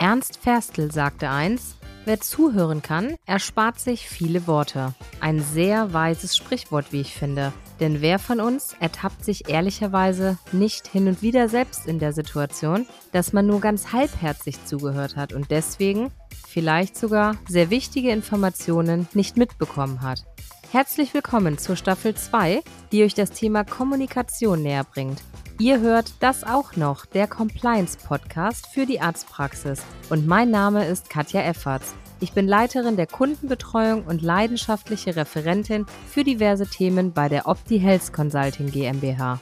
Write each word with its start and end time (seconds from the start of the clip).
Ernst 0.00 0.38
Ferstl 0.40 0.92
sagte 0.92 1.28
eins, 1.28 1.74
wer 2.04 2.20
zuhören 2.20 2.82
kann, 2.82 3.16
erspart 3.26 3.80
sich 3.80 4.08
viele 4.08 4.46
Worte. 4.46 4.94
Ein 5.18 5.40
sehr 5.42 5.92
weises 5.92 6.36
Sprichwort, 6.36 6.92
wie 6.92 7.00
ich 7.00 7.14
finde. 7.14 7.52
Denn 7.80 8.00
wer 8.00 8.20
von 8.20 8.40
uns 8.40 8.76
ertappt 8.78 9.24
sich 9.24 9.48
ehrlicherweise 9.48 10.38
nicht 10.52 10.86
hin 10.86 11.08
und 11.08 11.20
wieder 11.20 11.48
selbst 11.48 11.86
in 11.86 11.98
der 11.98 12.12
Situation, 12.12 12.86
dass 13.10 13.32
man 13.32 13.48
nur 13.48 13.60
ganz 13.60 13.92
halbherzig 13.92 14.64
zugehört 14.64 15.16
hat 15.16 15.32
und 15.32 15.50
deswegen 15.50 16.12
vielleicht 16.46 16.96
sogar 16.96 17.34
sehr 17.48 17.70
wichtige 17.70 18.10
Informationen 18.10 19.08
nicht 19.14 19.36
mitbekommen 19.36 20.02
hat. 20.02 20.24
Herzlich 20.70 21.12
willkommen 21.12 21.58
zur 21.58 21.74
Staffel 21.74 22.14
2, 22.14 22.62
die 22.92 23.02
euch 23.02 23.14
das 23.14 23.30
Thema 23.30 23.64
Kommunikation 23.64 24.62
näher 24.62 24.84
bringt. 24.84 25.22
Ihr 25.60 25.80
hört 25.80 26.12
das 26.20 26.44
auch 26.44 26.76
noch, 26.76 27.04
der 27.04 27.26
Compliance 27.26 27.98
Podcast 27.98 28.68
für 28.68 28.86
die 28.86 29.00
Arztpraxis. 29.00 29.82
Und 30.08 30.24
mein 30.24 30.52
Name 30.52 30.86
ist 30.86 31.10
Katja 31.10 31.42
Efferts. 31.42 31.96
Ich 32.20 32.30
bin 32.30 32.46
Leiterin 32.46 32.94
der 32.94 33.08
Kundenbetreuung 33.08 34.04
und 34.06 34.22
leidenschaftliche 34.22 35.16
Referentin 35.16 35.84
für 36.06 36.22
diverse 36.22 36.64
Themen 36.64 37.12
bei 37.12 37.28
der 37.28 37.48
Opti 37.48 37.80
Health 37.80 38.12
Consulting 38.12 38.70
GmbH. 38.70 39.40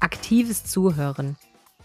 Aktives 0.00 0.64
Zuhören. 0.64 1.36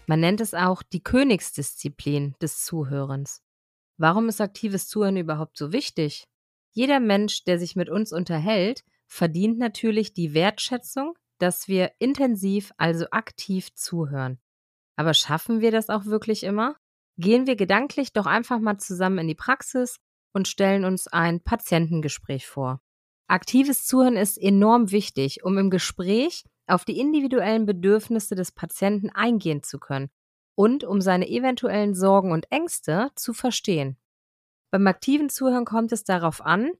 Man 0.08 0.18
nennt 0.18 0.40
es 0.40 0.52
auch 0.52 0.82
die 0.82 1.00
Königsdisziplin 1.04 2.34
des 2.42 2.64
Zuhörens. 2.64 3.40
Warum 3.98 4.28
ist 4.28 4.40
aktives 4.40 4.88
Zuhören 4.88 5.16
überhaupt 5.16 5.56
so 5.56 5.70
wichtig? 5.70 6.26
Jeder 6.72 6.98
Mensch, 6.98 7.44
der 7.44 7.60
sich 7.60 7.76
mit 7.76 7.88
uns 7.88 8.12
unterhält, 8.12 8.82
verdient 9.06 9.58
natürlich 9.58 10.12
die 10.12 10.34
Wertschätzung, 10.34 11.16
dass 11.38 11.68
wir 11.68 11.92
intensiv, 11.98 12.72
also 12.76 13.06
aktiv 13.10 13.74
zuhören. 13.74 14.38
Aber 14.96 15.14
schaffen 15.14 15.60
wir 15.60 15.70
das 15.70 15.90
auch 15.90 16.06
wirklich 16.06 16.42
immer? 16.42 16.76
Gehen 17.18 17.46
wir 17.46 17.56
gedanklich 17.56 18.12
doch 18.12 18.26
einfach 18.26 18.58
mal 18.58 18.78
zusammen 18.78 19.18
in 19.18 19.28
die 19.28 19.34
Praxis 19.34 19.98
und 20.32 20.48
stellen 20.48 20.84
uns 20.84 21.08
ein 21.08 21.40
Patientengespräch 21.40 22.46
vor. 22.46 22.80
Aktives 23.28 23.84
Zuhören 23.84 24.16
ist 24.16 24.38
enorm 24.38 24.90
wichtig, 24.90 25.42
um 25.42 25.58
im 25.58 25.70
Gespräch 25.70 26.44
auf 26.66 26.84
die 26.84 26.98
individuellen 26.98 27.66
Bedürfnisse 27.66 28.34
des 28.34 28.52
Patienten 28.52 29.10
eingehen 29.10 29.62
zu 29.62 29.78
können 29.78 30.10
und 30.54 30.84
um 30.84 31.00
seine 31.00 31.28
eventuellen 31.28 31.94
Sorgen 31.94 32.32
und 32.32 32.50
Ängste 32.50 33.10
zu 33.14 33.32
verstehen. 33.32 33.96
Beim 34.70 34.86
aktiven 34.86 35.28
Zuhören 35.28 35.64
kommt 35.64 35.92
es 35.92 36.04
darauf 36.04 36.40
an, 36.40 36.72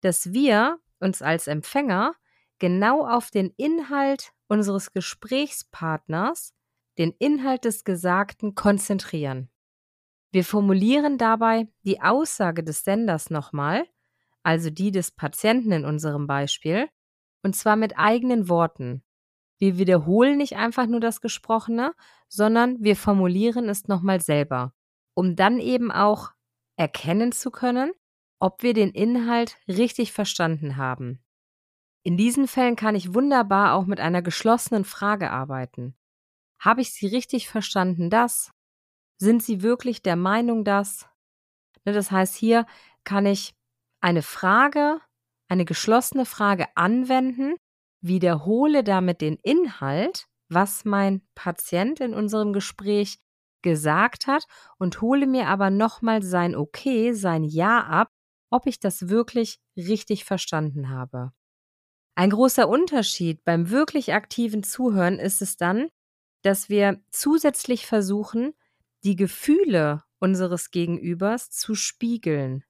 dass 0.00 0.32
wir 0.32 0.78
uns 1.00 1.22
als 1.22 1.46
Empfänger 1.46 2.14
genau 2.58 3.06
auf 3.06 3.30
den 3.30 3.52
Inhalt 3.56 4.32
unseres 4.48 4.92
Gesprächspartners, 4.92 6.54
den 6.98 7.12
Inhalt 7.18 7.64
des 7.64 7.84
Gesagten 7.84 8.54
konzentrieren. 8.54 9.50
Wir 10.30 10.44
formulieren 10.44 11.16
dabei 11.16 11.68
die 11.84 12.02
Aussage 12.02 12.62
des 12.62 12.84
Senders 12.84 13.30
nochmal, 13.30 13.86
also 14.42 14.70
die 14.70 14.90
des 14.90 15.10
Patienten 15.10 15.72
in 15.72 15.84
unserem 15.84 16.26
Beispiel, 16.26 16.88
und 17.42 17.54
zwar 17.54 17.76
mit 17.76 17.96
eigenen 17.96 18.48
Worten. 18.48 19.02
Wir 19.58 19.78
wiederholen 19.78 20.36
nicht 20.36 20.56
einfach 20.56 20.86
nur 20.86 21.00
das 21.00 21.20
Gesprochene, 21.20 21.94
sondern 22.28 22.82
wir 22.82 22.96
formulieren 22.96 23.68
es 23.68 23.88
nochmal 23.88 24.20
selber, 24.20 24.72
um 25.14 25.34
dann 25.34 25.58
eben 25.58 25.90
auch 25.90 26.32
erkennen 26.76 27.32
zu 27.32 27.50
können, 27.50 27.92
ob 28.40 28.62
wir 28.62 28.74
den 28.74 28.90
Inhalt 28.90 29.56
richtig 29.66 30.12
verstanden 30.12 30.76
haben. 30.76 31.22
In 32.02 32.16
diesen 32.16 32.48
Fällen 32.48 32.76
kann 32.76 32.94
ich 32.94 33.14
wunderbar 33.14 33.74
auch 33.74 33.86
mit 33.86 34.00
einer 34.00 34.22
geschlossenen 34.22 34.84
Frage 34.84 35.30
arbeiten. 35.30 35.96
Habe 36.58 36.80
ich 36.80 36.92
Sie 36.92 37.06
richtig 37.06 37.48
verstanden, 37.48 38.10
das? 38.10 38.52
Sind 39.18 39.42
Sie 39.42 39.62
wirklich 39.62 40.02
der 40.02 40.16
Meinung, 40.16 40.64
dass? 40.64 41.08
Ne, 41.84 41.92
das 41.92 42.10
heißt, 42.10 42.36
hier 42.36 42.66
kann 43.04 43.26
ich 43.26 43.54
eine 44.00 44.22
Frage, 44.22 45.00
eine 45.48 45.64
geschlossene 45.64 46.24
Frage 46.24 46.66
anwenden, 46.76 47.56
wiederhole 48.00 48.84
damit 48.84 49.20
den 49.20 49.36
Inhalt, 49.42 50.26
was 50.48 50.84
mein 50.84 51.22
Patient 51.34 52.00
in 52.00 52.14
unserem 52.14 52.52
Gespräch 52.52 53.18
gesagt 53.62 54.26
hat 54.26 54.46
und 54.78 55.00
hole 55.00 55.26
mir 55.26 55.48
aber 55.48 55.70
nochmal 55.70 56.22
sein 56.22 56.54
Okay, 56.54 57.12
sein 57.12 57.42
Ja 57.44 57.80
ab, 57.80 58.12
ob 58.50 58.66
ich 58.66 58.80
das 58.80 59.08
wirklich 59.08 59.60
richtig 59.76 60.24
verstanden 60.24 60.88
habe. 60.88 61.32
Ein 62.14 62.30
großer 62.30 62.68
Unterschied 62.68 63.44
beim 63.44 63.70
wirklich 63.70 64.12
aktiven 64.12 64.62
Zuhören 64.62 65.18
ist 65.18 65.40
es 65.40 65.56
dann, 65.56 65.88
dass 66.42 66.68
wir 66.68 67.00
zusätzlich 67.10 67.86
versuchen, 67.86 68.54
die 69.04 69.16
Gefühle 69.16 70.02
unseres 70.18 70.70
Gegenübers 70.70 71.50
zu 71.50 71.74
spiegeln. 71.74 72.64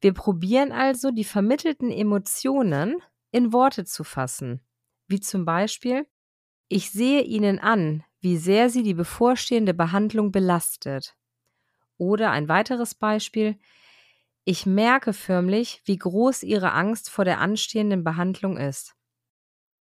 Wir 0.00 0.14
probieren 0.14 0.72
also, 0.72 1.10
die 1.10 1.24
vermittelten 1.24 1.90
Emotionen 1.90 2.96
in 3.30 3.52
Worte 3.52 3.84
zu 3.84 4.04
fassen, 4.04 4.60
wie 5.06 5.20
zum 5.20 5.44
Beispiel, 5.44 6.06
ich 6.68 6.90
sehe 6.90 7.22
Ihnen 7.22 7.58
an, 7.58 8.04
wie 8.20 8.36
sehr 8.36 8.70
Sie 8.70 8.82
die 8.82 8.94
bevorstehende 8.94 9.74
Behandlung 9.74 10.32
belastet. 10.32 11.14
Oder 11.98 12.30
ein 12.30 12.48
weiteres 12.48 12.94
Beispiel, 12.94 13.58
ich 14.44 14.66
merke 14.66 15.12
förmlich, 15.12 15.82
wie 15.84 15.96
groß 15.96 16.42
ihre 16.42 16.72
Angst 16.72 17.10
vor 17.10 17.24
der 17.24 17.40
anstehenden 17.40 18.04
Behandlung 18.04 18.56
ist. 18.56 18.94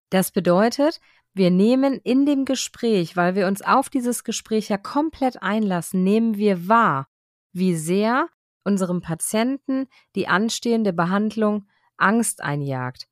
Das 0.10 0.32
bedeutet, 0.32 1.02
wir 1.34 1.50
nehmen 1.50 2.00
in 2.04 2.26
dem 2.26 2.46
Gespräch, 2.46 3.18
weil 3.18 3.36
wir 3.36 3.48
uns 3.48 3.62
auf 3.62 3.90
dieses 3.90 4.24
Gespräch 4.24 4.70
ja 4.70 4.78
komplett 4.78 5.42
einlassen, 5.42 6.04
nehmen 6.04 6.38
wir 6.38 6.68
wahr, 6.68 7.08
wie 7.52 7.76
sehr 7.76 8.30
unserem 8.64 9.02
Patienten 9.02 9.88
die 10.16 10.28
anstehende 10.28 10.94
Behandlung 10.94 11.68
Angst 11.98 12.42
einjagt, 12.42 13.08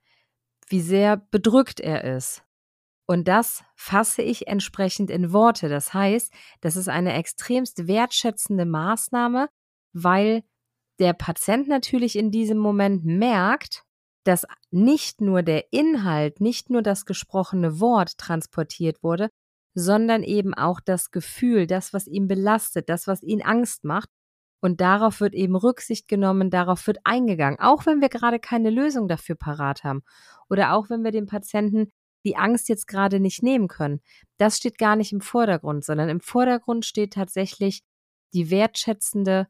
wie 0.68 0.82
sehr 0.82 1.18
bedrückt 1.18 1.80
er 1.80 2.04
ist. 2.16 2.44
Und 3.08 3.28
das 3.28 3.64
fasse 3.76 4.22
ich 4.22 4.48
entsprechend 4.48 5.10
in 5.10 5.34
Worte. 5.34 5.68
Das 5.68 5.94
heißt, 5.94 6.32
das 6.62 6.76
ist 6.78 6.88
eine 6.88 7.14
extremst 7.14 7.88
wertschätzende 7.88 8.66
Maßnahme, 8.66 9.50
weil 9.92 10.44
der 11.02 11.14
Patient 11.14 11.68
natürlich 11.68 12.16
in 12.16 12.32
diesem 12.32 12.60
Moment 12.60 13.04
merkt, 13.04 13.84
dass 14.24 14.46
nicht 14.70 15.20
nur 15.20 15.42
der 15.42 15.74
Inhalt, 15.74 16.40
nicht 16.40 16.70
nur 16.70 16.84
das 16.84 17.06
gesprochene 17.06 17.80
Wort 17.80 18.20
transportiert 18.20 19.02
wurde, 19.02 19.30
sondern 19.74 20.22
eben 20.22 20.54
auch 20.54 20.80
das 20.80 21.10
Gefühl, 21.10 21.66
das, 21.66 21.92
was 21.92 22.06
ihn 22.06 22.28
belastet, 22.28 22.88
das, 22.88 23.08
was 23.08 23.24
ihn 23.24 23.42
Angst 23.42 23.84
macht. 23.84 24.10
Und 24.64 24.80
darauf 24.80 25.22
wird 25.22 25.34
eben 25.34 25.56
Rücksicht 25.56 26.08
genommen, 26.08 26.52
darauf 26.52 26.86
wird 26.86 27.00
eingegangen, 27.04 27.60
auch 27.60 27.88
wenn 27.88 28.00
wir 28.00 28.10
gerade 28.10 28.40
keine 28.40 28.70
Lösung 28.70 29.08
dafür 29.08 29.36
parat 29.36 29.84
haben 29.84 30.04
oder 30.50 30.74
auch 30.74 30.92
wenn 30.92 31.04
wir 31.04 31.12
dem 31.12 31.26
Patienten 31.26 31.92
die 32.24 32.36
Angst 32.36 32.70
jetzt 32.70 32.86
gerade 32.86 33.20
nicht 33.20 33.42
nehmen 33.42 33.68
können. 33.68 34.02
Das 34.38 34.58
steht 34.58 34.78
gar 34.78 34.96
nicht 34.96 35.14
im 35.14 35.22
Vordergrund, 35.22 35.84
sondern 35.84 36.10
im 36.10 36.22
Vordergrund 36.22 36.86
steht 36.86 37.14
tatsächlich 37.14 37.82
die 38.36 38.52
wertschätzende 38.52 39.48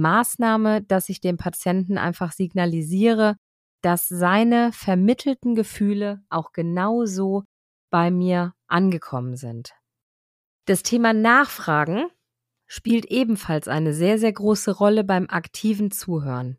Maßnahme, 0.00 0.82
dass 0.82 1.08
ich 1.08 1.20
dem 1.20 1.36
Patienten 1.36 1.98
einfach 1.98 2.32
signalisiere, 2.32 3.36
dass 3.82 4.08
seine 4.08 4.72
vermittelten 4.72 5.54
Gefühle 5.54 6.22
auch 6.30 6.52
genauso 6.52 7.44
bei 7.90 8.10
mir 8.10 8.54
angekommen 8.68 9.36
sind. 9.36 9.72
Das 10.66 10.82
Thema 10.82 11.12
Nachfragen 11.12 12.06
spielt 12.66 13.06
ebenfalls 13.06 13.68
eine 13.68 13.92
sehr, 13.92 14.18
sehr 14.18 14.32
große 14.32 14.70
Rolle 14.70 15.04
beim 15.04 15.28
aktiven 15.28 15.90
Zuhören. 15.90 16.56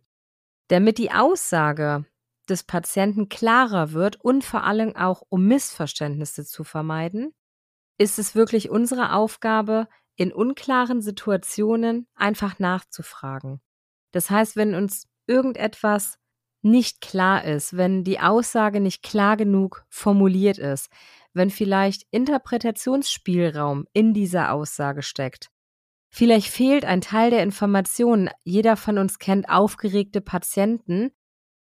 Damit 0.67 0.97
die 0.97 1.11
Aussage 1.11 2.05
des 2.49 2.63
Patienten 2.63 3.29
klarer 3.29 3.93
wird 3.93 4.19
und 4.19 4.43
vor 4.43 4.63
allem 4.63 4.95
auch 4.95 5.23
um 5.29 5.47
Missverständnisse 5.47 6.45
zu 6.45 6.63
vermeiden, 6.63 7.33
ist 7.97 8.19
es 8.19 8.35
wirklich 8.35 8.69
unsere 8.69 9.13
Aufgabe, 9.13 9.87
in 10.15 10.31
unklaren 10.31 11.01
Situationen 11.01 12.07
einfach 12.15 12.59
nachzufragen. 12.59 13.61
Das 14.11 14.29
heißt, 14.29 14.55
wenn 14.55 14.75
uns 14.75 15.07
irgendetwas 15.27 16.19
nicht 16.61 17.01
klar 17.01 17.43
ist, 17.43 17.75
wenn 17.75 18.03
die 18.03 18.19
Aussage 18.19 18.79
nicht 18.79 19.03
klar 19.03 19.37
genug 19.37 19.85
formuliert 19.89 20.57
ist, 20.57 20.89
wenn 21.33 21.49
vielleicht 21.49 22.03
Interpretationsspielraum 22.11 23.85
in 23.93 24.13
dieser 24.13 24.53
Aussage 24.53 25.01
steckt. 25.01 25.49
Vielleicht 26.09 26.47
fehlt 26.47 26.85
ein 26.85 27.01
Teil 27.01 27.31
der 27.31 27.41
Informationen. 27.41 28.29
Jeder 28.43 28.77
von 28.77 28.99
uns 28.99 29.17
kennt 29.17 29.49
aufgeregte 29.49 30.21
Patienten, 30.21 31.11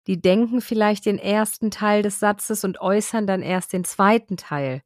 die 0.07 0.21
denken 0.21 0.61
vielleicht 0.61 1.07
den 1.07 1.19
ersten 1.19 1.71
Teil 1.71 2.03
des 2.03 2.21
Satzes 2.21 2.63
und 2.63 2.81
äußern 2.81 3.27
dann 3.27 3.41
erst 3.41 3.73
den 3.73 3.85
zweiten 3.85 4.37
Teil. 4.37 4.83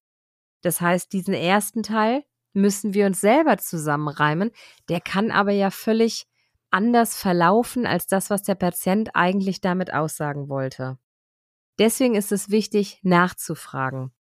Das 0.63 0.81
heißt, 0.81 1.13
diesen 1.13 1.35
ersten 1.35 1.83
Teil 1.83 2.25
müssen 2.61 2.95
wir 2.95 3.07
uns 3.07 3.21
selber 3.21 3.59
zusammenreimen. 3.59 4.51
Der 4.89 5.01
kann 5.01 5.31
aber 5.31 5.53
ja 5.53 5.71
völlig 5.71 6.27
anders 6.71 7.17
verlaufen 7.17 7.87
als 7.87 8.07
das, 8.07 8.31
was 8.31 8.43
der 8.43 8.55
Patient 8.55 9.11
eigentlich 9.15 9.61
damit 9.61 9.93
aussagen 9.93 10.49
wollte. 10.49 10.99
Deswegen 11.79 12.15
ist 12.15 12.33
es 12.33 12.51
wichtig, 12.51 13.01
nachzufragen. 13.03 14.13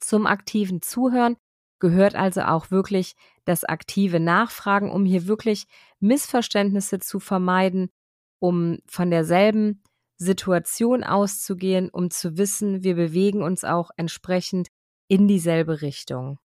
Zum 0.00 0.26
aktiven 0.26 0.82
Zuhören 0.82 1.36
gehört 1.78 2.14
also 2.14 2.42
auch 2.42 2.70
wirklich 2.70 3.14
das 3.44 3.64
aktive 3.64 4.20
Nachfragen, 4.20 4.90
um 4.90 5.04
hier 5.04 5.26
wirklich 5.26 5.66
Missverständnisse 6.00 6.98
zu 6.98 7.20
vermeiden, 7.20 7.90
um 8.38 8.78
von 8.86 9.10
derselben 9.10 9.82
Situation 10.16 11.04
auszugehen, 11.04 11.90
um 11.90 12.10
zu 12.10 12.36
wissen, 12.36 12.82
wir 12.82 12.94
bewegen 12.94 13.42
uns 13.42 13.64
auch 13.64 13.90
entsprechend 13.96 14.68
in 15.08 15.28
dieselbe 15.28 15.82
Richtung. 15.82 16.38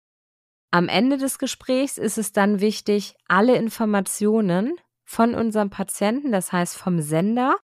Am 0.70 0.88
Ende 0.88 1.16
des 1.16 1.38
Gesprächs 1.38 1.96
ist 1.96 2.18
es 2.18 2.32
dann 2.32 2.60
wichtig, 2.60 3.14
alle 3.26 3.56
Informationen 3.56 4.74
von 5.04 5.34
unserem 5.34 5.70
Patienten, 5.70 6.30
das 6.30 6.52
heißt 6.52 6.76
vom 6.76 7.00
Sender, 7.00 7.56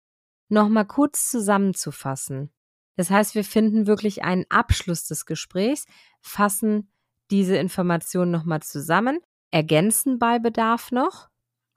nochmal 0.48 0.86
kurz 0.86 1.30
zusammenzufassen. 1.30 2.54
Das 2.96 3.10
heißt, 3.10 3.36
wir 3.36 3.44
finden 3.44 3.88
wirklich 3.88 4.24
einen 4.24 4.46
Abschluss 4.50 5.06
des 5.06 5.26
Gesprächs, 5.26 5.86
fassen 6.22 6.92
diese 7.32 7.58
Informationen 7.58 8.32
nochmal 8.32 8.62
zusammen, 8.62 9.20
ergänzen 9.52 10.20
bei 10.20 10.40
Bedarf 10.40 10.92
noch. 10.92 11.30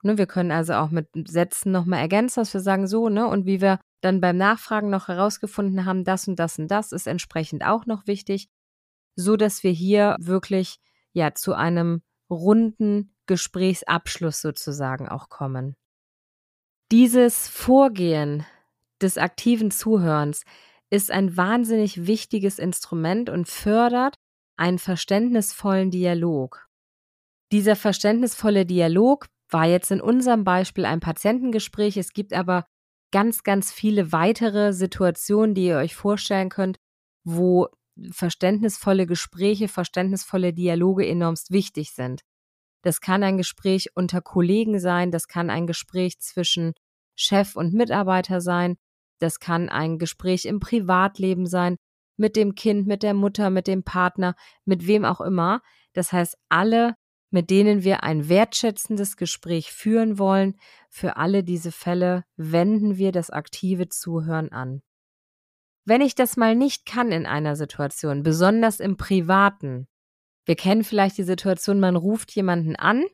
Ne, 0.03 0.17
wir 0.17 0.27
können 0.27 0.51
also 0.51 0.73
auch 0.73 0.91
mit 0.91 1.09
Sätzen 1.27 1.71
nochmal 1.71 1.99
ergänzen, 1.99 2.39
dass 2.39 2.53
wir 2.53 2.61
sagen 2.61 2.87
so, 2.87 3.09
ne, 3.09 3.27
und 3.27 3.45
wie 3.45 3.61
wir 3.61 3.79
dann 4.01 4.21
beim 4.21 4.37
Nachfragen 4.37 4.89
noch 4.89 5.07
herausgefunden 5.07 5.85
haben, 5.85 6.03
das 6.03 6.27
und 6.27 6.37
das 6.37 6.59
und 6.59 6.69
das 6.69 6.91
ist 6.91 7.07
entsprechend 7.07 7.65
auch 7.65 7.85
noch 7.87 8.05
wichtig, 8.05 8.47
so 9.15 9.35
dass 9.35 9.63
wir 9.63 9.71
hier 9.71 10.15
wirklich 10.19 10.77
ja 11.13 11.33
zu 11.33 11.53
einem 11.53 12.01
runden 12.29 13.15
Gesprächsabschluss 13.25 14.41
sozusagen 14.41 15.07
auch 15.07 15.29
kommen. 15.29 15.75
Dieses 16.91 17.47
Vorgehen 17.47 18.45
des 19.01 19.17
aktiven 19.17 19.71
Zuhörens 19.71 20.43
ist 20.89 21.11
ein 21.11 21.35
wahnsinnig 21.35 22.07
wichtiges 22.07 22.59
Instrument 22.59 23.29
und 23.29 23.47
fördert 23.47 24.15
einen 24.57 24.79
verständnisvollen 24.79 25.91
Dialog. 25.91 26.67
Dieser 27.51 27.75
verständnisvolle 27.75 28.65
Dialog 28.65 29.27
war 29.49 29.65
jetzt 29.65 29.91
in 29.91 30.01
unserem 30.01 30.43
Beispiel 30.43 30.85
ein 30.85 30.99
Patientengespräch. 30.99 31.97
Es 31.97 32.13
gibt 32.13 32.33
aber 32.33 32.65
ganz, 33.11 33.43
ganz 33.43 33.71
viele 33.71 34.11
weitere 34.11 34.73
Situationen, 34.73 35.55
die 35.55 35.67
ihr 35.67 35.77
euch 35.77 35.95
vorstellen 35.95 36.49
könnt, 36.49 36.77
wo 37.23 37.67
verständnisvolle 38.11 39.05
Gespräche, 39.05 39.67
verständnisvolle 39.67 40.53
Dialoge 40.53 41.07
enormst 41.07 41.51
wichtig 41.51 41.91
sind. 41.91 42.21
Das 42.83 43.01
kann 43.01 43.23
ein 43.23 43.37
Gespräch 43.37 43.89
unter 43.95 44.21
Kollegen 44.21 44.79
sein, 44.79 45.11
das 45.11 45.27
kann 45.27 45.49
ein 45.49 45.67
Gespräch 45.67 46.19
zwischen 46.19 46.73
Chef 47.15 47.55
und 47.55 47.73
Mitarbeiter 47.73 48.41
sein, 48.41 48.77
das 49.19 49.39
kann 49.39 49.69
ein 49.69 49.97
Gespräch 49.97 50.45
im 50.45 50.59
Privatleben 50.59 51.47
sein, 51.47 51.77
mit 52.17 52.35
dem 52.35 52.55
Kind, 52.55 52.87
mit 52.87 53.03
der 53.03 53.13
Mutter, 53.13 53.49
mit 53.49 53.67
dem 53.67 53.83
Partner, 53.83 54.35
mit 54.65 54.87
wem 54.87 55.05
auch 55.05 55.21
immer. 55.21 55.61
Das 55.93 56.11
heißt, 56.11 56.37
alle, 56.49 56.95
mit 57.29 57.49
denen 57.49 57.83
wir 57.83 58.03
ein 58.03 58.29
wertschätzendes 58.29 59.17
Gespräch 59.17 59.71
führen 59.71 60.17
wollen, 60.17 60.55
für 60.89 61.17
alle 61.17 61.43
diese 61.43 61.71
Fälle 61.71 62.23
wenden 62.35 62.97
wir 62.97 63.11
das 63.11 63.29
aktive 63.29 63.89
Zuhören 63.89 64.51
an. 64.51 64.81
Wenn 65.87 66.01
ich 66.01 66.15
das 66.15 66.35
mal 66.35 66.53
nicht 66.53 66.85
kann 66.85 67.13
in 67.13 67.25
einer 67.25 67.55
Situation, 67.55 68.21
besonders 68.21 68.81
im 68.81 68.97
Privaten, 68.97 69.87
wir 70.43 70.57
kennen 70.57 70.83
vielleicht 70.83 71.17
die 71.17 71.23
Situation, 71.23 71.79
man 71.79 71.95
ruft 71.95 72.35
jemanden 72.35 72.75
an 72.75 73.05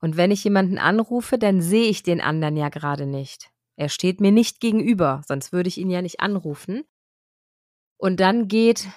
und 0.00 0.16
wenn 0.16 0.32
ich 0.32 0.42
jemanden 0.42 0.78
anrufe, 0.78 1.38
dann 1.38 1.62
sehe 1.62 1.88
ich 1.88 2.02
den 2.02 2.20
anderen 2.20 2.56
ja 2.56 2.70
gerade 2.70 3.06
nicht. 3.06 3.52
Er 3.76 3.88
steht 3.88 4.20
mir 4.20 4.32
nicht 4.32 4.58
gegenüber, 4.58 5.22
sonst 5.28 5.52
würde 5.52 5.68
ich 5.68 5.78
ihn 5.78 5.90
ja 5.90 6.02
nicht 6.02 6.18
anrufen. 6.18 6.82
Und 7.98 8.18
dann 8.18 8.48
geht 8.48 8.88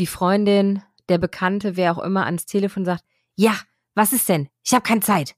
die 0.00 0.08
Freundin, 0.08 0.82
der 1.08 1.18
Bekannte, 1.18 1.76
wer 1.76 1.96
auch 1.96 2.02
immer, 2.02 2.26
ans 2.26 2.46
Telefon 2.46 2.80
und 2.80 2.86
sagt, 2.86 3.04
ja, 3.36 3.56
was 3.94 4.12
ist 4.12 4.28
denn? 4.28 4.48
Ich 4.64 4.74
habe 4.74 4.82
keine 4.82 5.02
Zeit. 5.02 5.36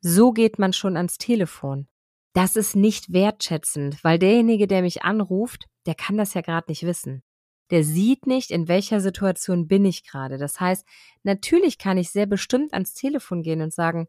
So 0.00 0.32
geht 0.32 0.58
man 0.58 0.72
schon 0.72 0.96
ans 0.96 1.18
Telefon. 1.18 1.86
Das 2.34 2.56
ist 2.56 2.74
nicht 2.74 3.12
wertschätzend, 3.12 4.02
weil 4.02 4.18
derjenige, 4.18 4.66
der 4.66 4.82
mich 4.82 5.02
anruft, 5.02 5.66
der 5.86 5.94
kann 5.94 6.16
das 6.16 6.34
ja 6.34 6.40
gerade 6.40 6.66
nicht 6.68 6.82
wissen. 6.82 7.22
Der 7.70 7.84
sieht 7.84 8.26
nicht, 8.26 8.50
in 8.50 8.68
welcher 8.68 9.00
Situation 9.00 9.68
bin 9.68 9.84
ich 9.84 10.04
gerade. 10.04 10.36
Das 10.36 10.60
heißt, 10.60 10.84
natürlich 11.22 11.78
kann 11.78 11.96
ich 11.96 12.10
sehr 12.10 12.26
bestimmt 12.26 12.72
ans 12.72 12.92
Telefon 12.92 13.42
gehen 13.42 13.62
und 13.62 13.72
sagen, 13.72 14.08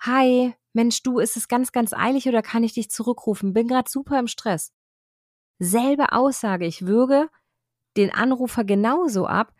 Hi, 0.00 0.54
Mensch, 0.72 1.02
du, 1.02 1.18
ist 1.18 1.36
es 1.36 1.48
ganz, 1.48 1.72
ganz 1.72 1.92
eilig 1.92 2.28
oder 2.28 2.42
kann 2.42 2.62
ich 2.62 2.74
dich 2.74 2.90
zurückrufen? 2.90 3.52
Bin 3.52 3.66
gerade 3.66 3.90
super 3.90 4.18
im 4.18 4.28
Stress. 4.28 4.72
Selbe 5.58 6.12
Aussage, 6.12 6.66
ich 6.66 6.86
würge 6.86 7.28
den 7.96 8.12
Anrufer 8.12 8.62
genauso 8.62 9.26
ab, 9.26 9.54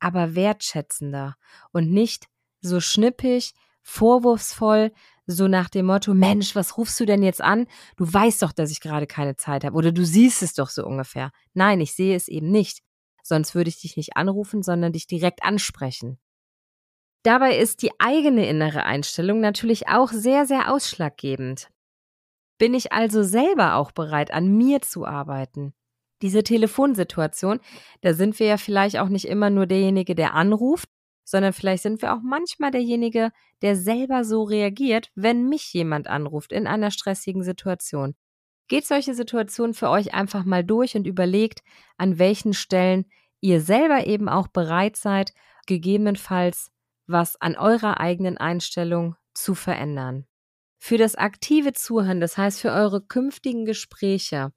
aber 0.00 0.34
wertschätzender 0.34 1.36
und 1.72 1.90
nicht 1.90 2.26
so 2.60 2.80
schnippig, 2.80 3.54
vorwurfsvoll, 3.82 4.92
so 5.26 5.48
nach 5.48 5.68
dem 5.68 5.86
Motto, 5.86 6.14
Mensch, 6.14 6.54
was 6.54 6.76
rufst 6.76 6.98
du 6.98 7.04
denn 7.04 7.22
jetzt 7.22 7.40
an? 7.40 7.66
Du 7.96 8.12
weißt 8.12 8.42
doch, 8.42 8.52
dass 8.52 8.70
ich 8.70 8.80
gerade 8.80 9.06
keine 9.06 9.36
Zeit 9.36 9.64
habe 9.64 9.76
oder 9.76 9.92
du 9.92 10.04
siehst 10.04 10.42
es 10.42 10.54
doch 10.54 10.68
so 10.68 10.84
ungefähr. 10.84 11.30
Nein, 11.54 11.80
ich 11.80 11.94
sehe 11.94 12.16
es 12.16 12.28
eben 12.28 12.50
nicht. 12.50 12.80
Sonst 13.22 13.54
würde 13.54 13.68
ich 13.68 13.80
dich 13.80 13.96
nicht 13.96 14.16
anrufen, 14.16 14.62
sondern 14.62 14.92
dich 14.92 15.06
direkt 15.06 15.44
ansprechen. 15.44 16.18
Dabei 17.22 17.56
ist 17.56 17.82
die 17.82 17.92
eigene 18.00 18.48
innere 18.48 18.82
Einstellung 18.84 19.40
natürlich 19.40 19.88
auch 19.88 20.10
sehr, 20.10 20.44
sehr 20.44 20.72
ausschlaggebend. 20.72 21.68
Bin 22.58 22.74
ich 22.74 22.92
also 22.92 23.22
selber 23.22 23.76
auch 23.76 23.92
bereit, 23.92 24.32
an 24.32 24.56
mir 24.56 24.82
zu 24.82 25.06
arbeiten? 25.06 25.72
Diese 26.20 26.42
Telefonsituation, 26.42 27.60
da 28.00 28.14
sind 28.14 28.38
wir 28.38 28.46
ja 28.46 28.56
vielleicht 28.56 28.98
auch 28.98 29.08
nicht 29.08 29.26
immer 29.26 29.50
nur 29.50 29.66
derjenige, 29.66 30.14
der 30.14 30.34
anruft, 30.34 30.88
sondern 31.24 31.52
vielleicht 31.52 31.82
sind 31.82 32.02
wir 32.02 32.14
auch 32.14 32.22
manchmal 32.22 32.70
derjenige, 32.70 33.30
der 33.62 33.76
selber 33.76 34.24
so 34.24 34.42
reagiert, 34.42 35.10
wenn 35.14 35.48
mich 35.48 35.72
jemand 35.72 36.08
anruft 36.08 36.52
in 36.52 36.66
einer 36.66 36.90
stressigen 36.90 37.42
Situation. 37.42 38.14
Geht 38.68 38.86
solche 38.86 39.14
Situationen 39.14 39.74
für 39.74 39.90
euch 39.90 40.14
einfach 40.14 40.44
mal 40.44 40.64
durch 40.64 40.94
und 40.96 41.06
überlegt, 41.06 41.60
an 41.96 42.18
welchen 42.18 42.54
Stellen 42.54 43.06
ihr 43.40 43.60
selber 43.60 44.06
eben 44.06 44.28
auch 44.28 44.48
bereit 44.48 44.96
seid, 44.96 45.32
gegebenenfalls 45.66 46.70
was 47.06 47.40
an 47.40 47.56
eurer 47.56 48.00
eigenen 48.00 48.38
Einstellung 48.38 49.16
zu 49.34 49.54
verändern. 49.54 50.26
Für 50.78 50.98
das 50.98 51.14
aktive 51.14 51.72
Zuhören, 51.72 52.20
das 52.20 52.36
heißt 52.36 52.60
für 52.60 52.72
eure 52.72 53.00
künftigen 53.00 53.64
Gespräche, 53.64 54.52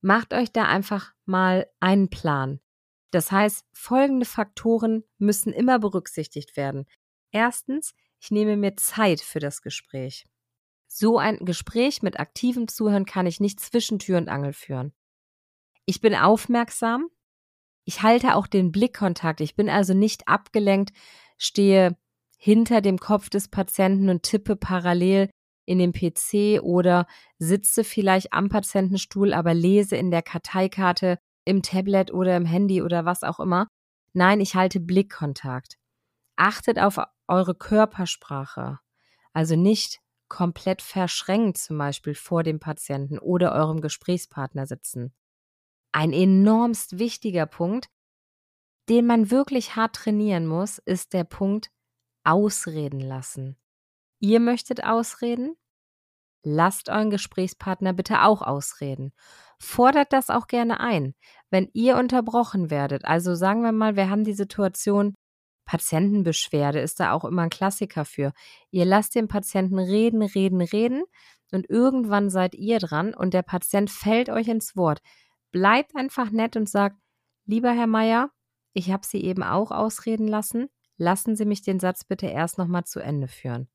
macht 0.00 0.34
euch 0.34 0.52
da 0.52 0.64
einfach 0.66 1.12
mal 1.24 1.66
einen 1.80 2.08
Plan. 2.08 2.60
Das 3.10 3.32
heißt, 3.32 3.64
folgende 3.72 4.26
Faktoren 4.26 5.04
müssen 5.18 5.52
immer 5.52 5.78
berücksichtigt 5.78 6.56
werden. 6.56 6.86
Erstens, 7.30 7.94
ich 8.20 8.30
nehme 8.30 8.56
mir 8.56 8.76
Zeit 8.76 9.20
für 9.20 9.40
das 9.40 9.62
Gespräch. 9.62 10.26
So 10.88 11.18
ein 11.18 11.38
Gespräch 11.44 12.02
mit 12.02 12.18
aktivem 12.18 12.68
Zuhören 12.68 13.04
kann 13.04 13.26
ich 13.26 13.40
nicht 13.40 13.60
zwischen 13.60 13.98
Tür 13.98 14.18
und 14.18 14.28
Angel 14.28 14.52
führen. 14.52 14.92
Ich 15.84 16.00
bin 16.00 16.14
aufmerksam. 16.14 17.08
Ich 17.84 18.02
halte 18.02 18.34
auch 18.34 18.46
den 18.46 18.72
Blickkontakt. 18.72 19.40
Ich 19.40 19.54
bin 19.54 19.68
also 19.68 19.94
nicht 19.94 20.26
abgelenkt 20.26 20.92
stehe 21.38 21.96
hinter 22.38 22.80
dem 22.80 22.98
Kopf 22.98 23.30
des 23.30 23.48
Patienten 23.48 24.08
und 24.08 24.22
tippe 24.22 24.56
parallel 24.56 25.30
in 25.64 25.78
dem 25.78 25.92
PC 25.92 26.62
oder 26.62 27.06
sitze 27.38 27.82
vielleicht 27.82 28.32
am 28.32 28.48
Patientenstuhl, 28.48 29.32
aber 29.32 29.52
lese 29.52 29.96
in 29.96 30.10
der 30.10 30.22
Karteikarte 30.22 31.18
im 31.46 31.62
Tablet 31.62 32.12
oder 32.12 32.36
im 32.36 32.44
Handy 32.44 32.82
oder 32.82 33.06
was 33.06 33.22
auch 33.22 33.40
immer. 33.40 33.68
Nein, 34.12 34.40
ich 34.40 34.54
halte 34.54 34.80
Blickkontakt. 34.80 35.78
Achtet 36.36 36.78
auf 36.78 37.00
eure 37.28 37.54
Körpersprache. 37.54 38.78
Also 39.32 39.56
nicht 39.56 40.00
komplett 40.28 40.82
verschränkt 40.82 41.58
zum 41.58 41.78
Beispiel 41.78 42.14
vor 42.14 42.42
dem 42.42 42.58
Patienten 42.60 43.18
oder 43.18 43.52
eurem 43.54 43.80
Gesprächspartner 43.80 44.66
sitzen. 44.66 45.14
Ein 45.92 46.12
enormst 46.12 46.98
wichtiger 46.98 47.46
Punkt, 47.46 47.88
den 48.88 49.06
man 49.06 49.30
wirklich 49.30 49.76
hart 49.76 49.96
trainieren 49.96 50.46
muss, 50.46 50.78
ist 50.78 51.12
der 51.12 51.24
Punkt 51.24 51.70
ausreden 52.24 53.00
lassen. 53.00 53.56
Ihr 54.18 54.40
möchtet 54.40 54.84
ausreden? 54.84 55.56
Lasst 56.48 56.88
euren 56.88 57.10
Gesprächspartner 57.10 57.92
bitte 57.92 58.22
auch 58.22 58.40
ausreden. 58.40 59.12
Fordert 59.58 60.12
das 60.12 60.30
auch 60.30 60.46
gerne 60.46 60.78
ein. 60.78 61.16
Wenn 61.50 61.68
ihr 61.72 61.96
unterbrochen 61.96 62.70
werdet, 62.70 63.04
also 63.04 63.34
sagen 63.34 63.62
wir 63.62 63.72
mal, 63.72 63.96
wir 63.96 64.10
haben 64.10 64.22
die 64.22 64.32
Situation, 64.32 65.16
Patientenbeschwerde 65.64 66.78
ist 66.78 67.00
da 67.00 67.10
auch 67.10 67.24
immer 67.24 67.42
ein 67.42 67.50
Klassiker 67.50 68.04
für. 68.04 68.32
Ihr 68.70 68.84
lasst 68.84 69.16
den 69.16 69.26
Patienten 69.26 69.80
reden, 69.80 70.22
reden, 70.22 70.60
reden 70.60 71.02
und 71.50 71.68
irgendwann 71.68 72.30
seid 72.30 72.54
ihr 72.54 72.78
dran 72.78 73.12
und 73.12 73.34
der 73.34 73.42
Patient 73.42 73.90
fällt 73.90 74.30
euch 74.30 74.46
ins 74.46 74.76
Wort. 74.76 75.00
Bleibt 75.50 75.96
einfach 75.96 76.30
nett 76.30 76.54
und 76.54 76.68
sagt, 76.68 76.94
lieber 77.44 77.72
Herr 77.72 77.88
Meier, 77.88 78.30
ich 78.72 78.92
habe 78.92 79.04
Sie 79.04 79.24
eben 79.24 79.42
auch 79.42 79.72
ausreden 79.72 80.28
lassen. 80.28 80.68
Lassen 80.96 81.34
Sie 81.34 81.44
mich 81.44 81.62
den 81.62 81.80
Satz 81.80 82.04
bitte 82.04 82.28
erst 82.28 82.56
nochmal 82.56 82.84
zu 82.84 83.00
Ende 83.00 83.26
führen. 83.26 83.68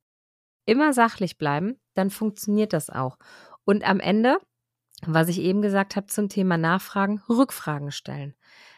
Immer 0.72 0.94
sachlich 0.94 1.38
bleiben, 1.38 1.82
dann 1.96 2.10
funktioniert 2.10 2.72
das 2.72 2.90
auch. 2.90 3.18
Und 3.66 3.84
am 3.84 4.00
Ende, 4.00 4.38
was 5.06 5.28
ich 5.28 5.40
eben 5.42 5.62
gesagt 5.62 5.98
habe 5.98 6.08
zum 6.08 6.30
Thema 6.30 6.58
Nachfragen, 6.58 7.22
Rückfragen 7.28 7.92
stellen. 7.92 8.36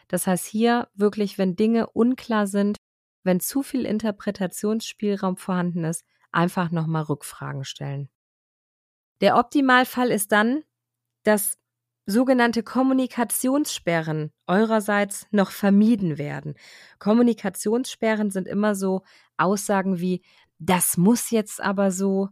Das 0.08 0.26
heißt 0.26 0.44
hier 0.44 0.88
wirklich, 0.94 1.38
wenn 1.38 1.54
Dinge 1.54 1.86
unklar 1.88 2.48
sind, 2.48 2.78
wenn 3.22 3.38
zu 3.38 3.62
viel 3.62 3.86
Interpretationsspielraum 3.86 5.36
vorhanden 5.36 5.84
ist, 5.84 6.04
einfach 6.32 6.72
nochmal 6.72 7.04
Rückfragen 7.04 7.62
stellen. 7.62 8.08
Der 9.20 9.36
Optimalfall 9.36 10.10
ist 10.10 10.32
dann, 10.32 10.64
dass 11.22 11.58
sogenannte 12.06 12.64
Kommunikationssperren 12.64 14.32
eurerseits 14.48 15.28
noch 15.30 15.52
vermieden 15.52 16.18
werden. 16.18 16.54
Kommunikationssperren 16.98 18.32
sind 18.32 18.48
immer 18.48 18.74
so 18.74 19.02
Aussagen 19.36 20.00
wie, 20.00 20.22
das 20.66 20.96
muss 20.96 21.30
jetzt 21.30 21.60
aber 21.60 21.90
so, 21.90 22.28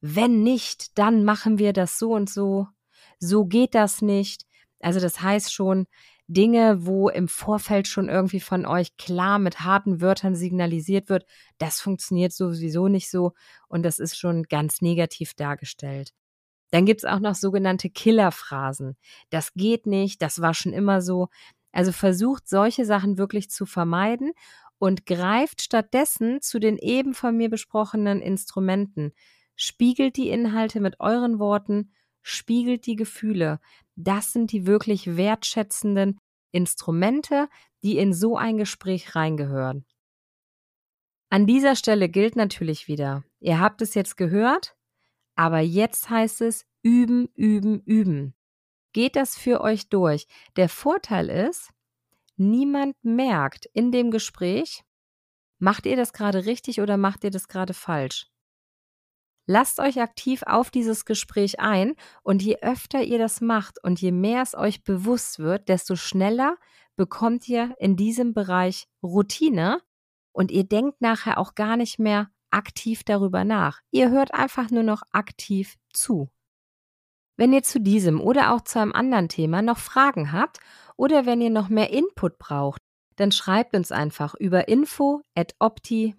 wenn 0.00 0.42
nicht, 0.42 0.98
dann 0.98 1.24
machen 1.24 1.58
wir 1.58 1.72
das 1.72 1.98
so 1.98 2.12
und 2.12 2.28
so, 2.28 2.66
so 3.18 3.44
geht 3.44 3.74
das 3.74 4.02
nicht. 4.02 4.44
Also 4.80 5.00
das 5.00 5.20
heißt 5.20 5.52
schon 5.52 5.86
Dinge, 6.26 6.86
wo 6.86 7.08
im 7.08 7.26
Vorfeld 7.26 7.88
schon 7.88 8.08
irgendwie 8.08 8.40
von 8.40 8.64
euch 8.64 8.96
klar 8.96 9.38
mit 9.38 9.60
harten 9.60 10.00
Wörtern 10.00 10.34
signalisiert 10.36 11.08
wird, 11.08 11.26
das 11.58 11.80
funktioniert 11.80 12.32
sowieso 12.32 12.88
nicht 12.88 13.10
so 13.10 13.32
und 13.68 13.82
das 13.82 13.98
ist 13.98 14.16
schon 14.16 14.44
ganz 14.44 14.80
negativ 14.80 15.34
dargestellt. 15.34 16.12
Dann 16.70 16.86
gibt's 16.86 17.04
auch 17.04 17.18
noch 17.18 17.34
sogenannte 17.34 17.90
Killerphrasen. 17.90 18.96
Das 19.30 19.54
geht 19.54 19.86
nicht, 19.86 20.22
das 20.22 20.40
war 20.40 20.54
schon 20.54 20.72
immer 20.72 21.02
so. 21.02 21.28
Also 21.72 21.90
versucht 21.92 22.48
solche 22.48 22.84
Sachen 22.84 23.18
wirklich 23.18 23.50
zu 23.50 23.66
vermeiden 23.66 24.32
und 24.80 25.04
greift 25.04 25.60
stattdessen 25.60 26.40
zu 26.40 26.58
den 26.58 26.78
eben 26.78 27.12
von 27.12 27.36
mir 27.36 27.50
besprochenen 27.50 28.22
Instrumenten. 28.22 29.12
Spiegelt 29.54 30.16
die 30.16 30.30
Inhalte 30.30 30.80
mit 30.80 31.00
euren 31.00 31.38
Worten, 31.38 31.92
spiegelt 32.22 32.86
die 32.86 32.96
Gefühle. 32.96 33.60
Das 33.94 34.32
sind 34.32 34.52
die 34.52 34.66
wirklich 34.66 35.18
wertschätzenden 35.18 36.18
Instrumente, 36.50 37.48
die 37.82 37.98
in 37.98 38.14
so 38.14 38.38
ein 38.38 38.56
Gespräch 38.56 39.14
reingehören. 39.14 39.84
An 41.28 41.46
dieser 41.46 41.76
Stelle 41.76 42.08
gilt 42.08 42.34
natürlich 42.34 42.88
wieder, 42.88 43.22
ihr 43.38 43.60
habt 43.60 43.82
es 43.82 43.94
jetzt 43.94 44.16
gehört, 44.16 44.76
aber 45.36 45.60
jetzt 45.60 46.08
heißt 46.08 46.40
es 46.40 46.66
üben, 46.82 47.28
üben, 47.34 47.82
üben. 47.82 48.34
Geht 48.94 49.14
das 49.14 49.36
für 49.36 49.60
euch 49.60 49.90
durch? 49.90 50.26
Der 50.56 50.70
Vorteil 50.70 51.28
ist, 51.28 51.70
niemand 52.40 52.96
merkt 53.02 53.66
in 53.66 53.92
dem 53.92 54.10
Gespräch, 54.10 54.82
macht 55.58 55.86
ihr 55.86 55.96
das 55.96 56.12
gerade 56.12 56.46
richtig 56.46 56.80
oder 56.80 56.96
macht 56.96 57.22
ihr 57.22 57.30
das 57.30 57.46
gerade 57.46 57.74
falsch? 57.74 58.26
Lasst 59.46 59.80
euch 59.80 60.00
aktiv 60.00 60.42
auf 60.46 60.70
dieses 60.70 61.04
Gespräch 61.04 61.60
ein 61.60 61.94
und 62.22 62.42
je 62.42 62.58
öfter 62.62 63.02
ihr 63.02 63.18
das 63.18 63.40
macht 63.40 63.82
und 63.82 64.00
je 64.00 64.12
mehr 64.12 64.42
es 64.42 64.54
euch 64.54 64.84
bewusst 64.84 65.38
wird, 65.38 65.68
desto 65.68 65.96
schneller 65.96 66.56
bekommt 66.96 67.48
ihr 67.48 67.74
in 67.78 67.96
diesem 67.96 68.32
Bereich 68.32 68.86
Routine 69.02 69.80
und 70.32 70.50
ihr 70.50 70.64
denkt 70.64 71.00
nachher 71.00 71.38
auch 71.38 71.54
gar 71.54 71.76
nicht 71.76 71.98
mehr 71.98 72.30
aktiv 72.50 73.02
darüber 73.04 73.44
nach. 73.44 73.80
Ihr 73.90 74.10
hört 74.10 74.34
einfach 74.34 74.70
nur 74.70 74.82
noch 74.82 75.02
aktiv 75.10 75.76
zu. 75.92 76.30
Wenn 77.40 77.54
ihr 77.54 77.62
zu 77.62 77.80
diesem 77.80 78.20
oder 78.20 78.52
auch 78.52 78.60
zu 78.60 78.78
einem 78.80 78.92
anderen 78.92 79.30
Thema 79.30 79.62
noch 79.62 79.78
Fragen 79.78 80.30
habt 80.30 80.60
oder 80.98 81.24
wenn 81.24 81.40
ihr 81.40 81.48
noch 81.48 81.70
mehr 81.70 81.88
Input 81.88 82.38
braucht, 82.38 82.82
dann 83.16 83.32
schreibt 83.32 83.74
uns 83.74 83.90
einfach 83.92 84.34
über 84.34 84.68
info 84.68 85.22
at 85.34 85.54
opti-hc.de. 85.58 86.18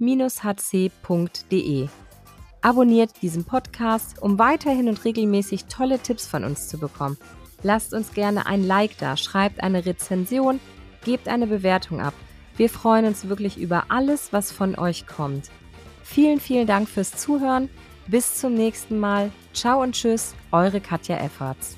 Abonniert 2.64 3.22
diesen 3.22 3.46
Podcast, 3.46 4.20
um 4.20 4.40
weiterhin 4.40 4.90
und 4.90 5.06
regelmäßig 5.06 5.66
tolle 5.66 6.00
Tipps 6.00 6.26
von 6.26 6.44
uns 6.44 6.68
zu 6.68 6.80
bekommen. 6.80 7.20
Lasst 7.62 7.94
uns 7.94 8.16
gerne 8.16 8.48
ein 8.48 8.66
Like 8.66 8.98
da, 8.98 9.16
schreibt 9.16 9.62
eine 9.62 9.86
Rezension, 9.86 10.60
gebt 11.06 11.28
eine 11.28 11.46
Bewertung 11.46 12.02
ab. 12.02 12.16
Wir 12.58 12.68
freuen 12.68 13.06
uns 13.06 13.30
wirklich 13.30 13.60
über 13.60 13.86
alles, 13.90 14.34
was 14.34 14.52
von 14.52 14.76
euch 14.76 15.06
kommt. 15.06 15.52
Vielen, 16.02 16.40
vielen 16.40 16.66
Dank 16.66 16.90
fürs 16.90 17.12
Zuhören. 17.12 17.70
Bis 18.08 18.36
zum 18.36 18.54
nächsten 18.56 19.00
Mal. 19.00 19.32
Ciao 19.54 19.82
und 19.82 19.94
tschüss, 19.94 20.34
eure 20.52 20.82
Katja 20.82 21.18
Efferts. 21.18 21.78